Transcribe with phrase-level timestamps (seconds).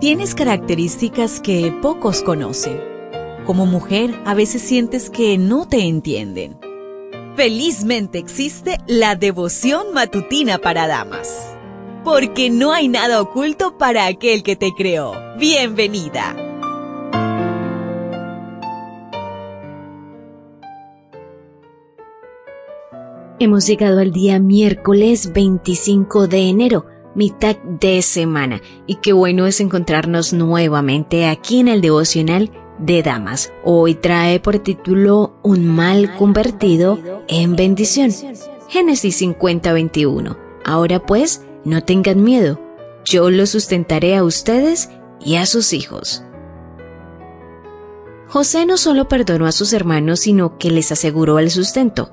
[0.00, 2.80] Tienes características que pocos conocen.
[3.44, 6.56] Como mujer, a veces sientes que no te entienden.
[7.34, 11.52] Felizmente existe la devoción matutina para damas.
[12.04, 15.14] Porque no hay nada oculto para aquel que te creó.
[15.36, 16.36] Bienvenida.
[23.40, 26.86] Hemos llegado al día miércoles 25 de enero
[27.18, 33.52] mitad de semana y qué bueno es encontrarnos nuevamente aquí en el devocional de damas.
[33.64, 38.12] Hoy trae por título Un mal convertido en bendición.
[38.68, 40.38] Génesis 50, 21.
[40.64, 42.60] Ahora pues, no tengan miedo,
[43.04, 44.88] yo lo sustentaré a ustedes
[45.20, 46.22] y a sus hijos.
[48.28, 52.12] José no solo perdonó a sus hermanos, sino que les aseguró el sustento.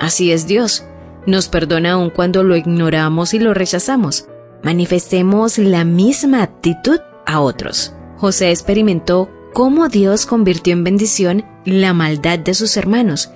[0.00, 0.86] Así es Dios.
[1.26, 4.28] Nos perdona aun cuando lo ignoramos y lo rechazamos
[4.62, 7.94] manifestemos la misma actitud a otros.
[8.16, 13.30] José experimentó cómo Dios convirtió en bendición la maldad de sus hermanos,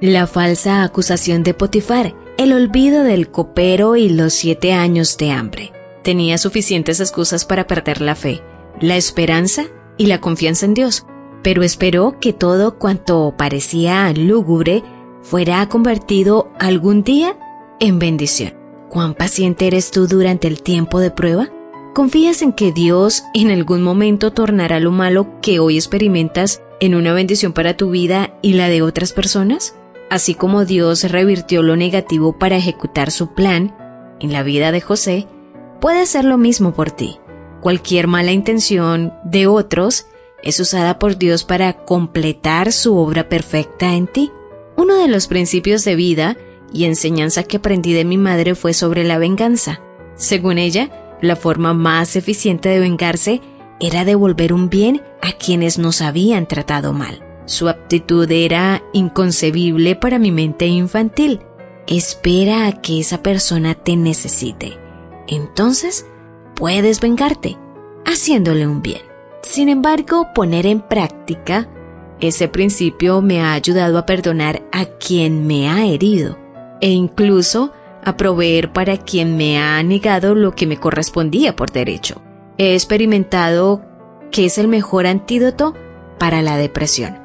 [0.00, 5.72] la falsa acusación de Potifar, el olvido del copero y los siete años de hambre.
[6.02, 8.42] Tenía suficientes excusas para perder la fe,
[8.80, 9.64] la esperanza
[9.96, 11.06] y la confianza en Dios,
[11.42, 14.82] pero esperó que todo cuanto parecía lúgubre
[15.22, 17.36] fuera convertido algún día
[17.80, 18.65] en bendición.
[18.88, 21.48] ¿Cuán paciente eres tú durante el tiempo de prueba?
[21.94, 27.12] ¿Confías en que Dios en algún momento tornará lo malo que hoy experimentas en una
[27.12, 29.74] bendición para tu vida y la de otras personas?
[30.08, 33.74] Así como Dios revirtió lo negativo para ejecutar su plan
[34.20, 35.26] en la vida de José,
[35.80, 37.18] puede hacer lo mismo por ti.
[37.60, 40.06] Cualquier mala intención de otros
[40.44, 44.30] es usada por Dios para completar su obra perfecta en ti.
[44.76, 46.36] Uno de los principios de vida
[46.72, 49.80] y enseñanza que aprendí de mi madre fue sobre la venganza.
[50.16, 53.40] Según ella, la forma más eficiente de vengarse
[53.80, 57.22] era devolver un bien a quienes nos habían tratado mal.
[57.46, 61.40] Su aptitud era inconcebible para mi mente infantil.
[61.86, 64.78] Espera a que esa persona te necesite.
[65.28, 66.06] Entonces,
[66.54, 67.56] puedes vengarte,
[68.04, 69.02] haciéndole un bien.
[69.42, 71.68] Sin embargo, poner en práctica
[72.20, 76.45] ese principio me ha ayudado a perdonar a quien me ha herido
[76.80, 77.72] e incluso
[78.04, 82.22] a proveer para quien me ha negado lo que me correspondía por derecho.
[82.58, 83.82] He experimentado
[84.30, 85.74] que es el mejor antídoto
[86.18, 87.18] para la depresión.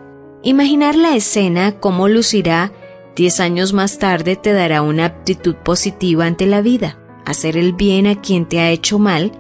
[0.43, 2.71] Imaginar la escena cómo lucirá
[3.15, 6.97] diez años más tarde te dará una aptitud positiva ante la vida.
[7.25, 9.31] Hacer el bien a quien te ha hecho mal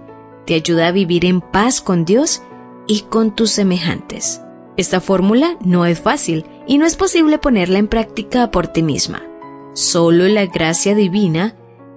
[0.45, 2.43] te ayuda a vivir en paz con Dios
[2.87, 4.41] y con tus semejantes.
[4.77, 9.30] Esta fórmula no es fácil y no es posible ponerla en práctica por ti misma.
[9.73, 11.55] Solo la gracia divina,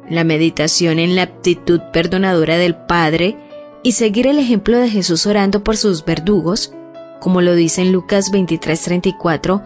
[0.08, 3.36] la meditación en la aptitud perdonadora del Padre
[3.82, 6.72] y seguir el ejemplo de Jesús orando por sus verdugos,
[7.20, 9.62] como lo dice en Lucas 23:34,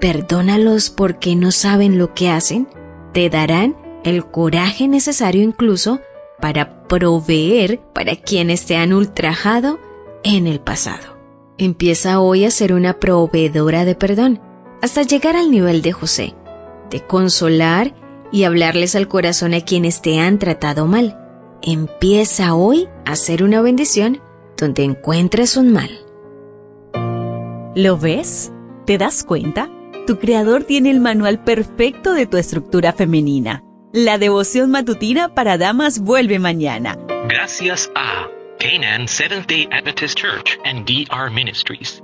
[0.00, 2.68] perdónalos porque no saben lo que hacen,
[3.12, 6.00] te darán el coraje necesario incluso
[6.40, 9.80] para proveer para quienes te han ultrajado
[10.22, 11.18] en el pasado.
[11.58, 14.40] Empieza hoy a ser una proveedora de perdón,
[14.82, 16.34] hasta llegar al nivel de José
[16.90, 17.94] de consolar
[18.32, 21.16] y hablarles al corazón a quienes te han tratado mal.
[21.62, 24.20] Empieza hoy a ser una bendición
[24.56, 25.90] donde encuentres un mal.
[27.74, 28.52] ¿Lo ves?
[28.86, 29.70] ¿Te das cuenta?
[30.06, 33.62] Tu creador tiene el manual perfecto de tu estructura femenina.
[33.92, 36.98] La devoción matutina para damas vuelve mañana.
[37.28, 42.02] Gracias a Canaan Seventh Day Adventist Church and DR Ministries.